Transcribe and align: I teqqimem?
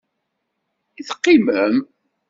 I 0.99 1.01
teqqimem? 1.07 1.75